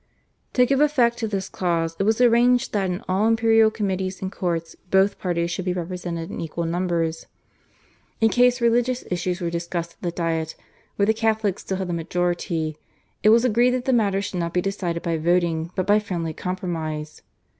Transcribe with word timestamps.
To 0.53 0.65
give 0.65 0.81
effect 0.81 1.19
to 1.19 1.27
this 1.27 1.47
clause 1.47 1.95
it 1.99 2.05
was 2.05 2.19
arranged 2.19 2.73
that 2.73 2.89
in 2.89 3.03
all 3.07 3.27
imperial 3.27 3.69
committees 3.69 4.19
and 4.19 4.31
courts 4.31 4.75
both 4.89 5.19
parties 5.19 5.51
should 5.51 5.65
be 5.65 5.73
represented 5.75 6.31
in 6.31 6.41
equal 6.41 6.65
numbers. 6.65 7.27
In 8.19 8.29
case 8.29 8.61
religious 8.61 9.03
issues 9.11 9.39
were 9.41 9.51
discussed 9.51 9.91
at 9.93 10.01
the 10.01 10.09
Diet, 10.09 10.55
where 10.95 11.05
the 11.05 11.13
Catholics 11.13 11.61
still 11.61 11.77
had 11.77 11.87
the 11.87 11.93
majority, 11.93 12.77
it 13.21 13.29
was 13.29 13.45
agreed 13.45 13.75
that 13.75 13.85
the 13.85 13.93
matter 13.93 14.23
should 14.23 14.39
not 14.39 14.55
be 14.55 14.59
decided 14.61 15.03
by 15.03 15.17
voting 15.19 15.69
but 15.75 15.85
by 15.85 15.99
friendly 15.99 16.33
compromise. 16.33 17.21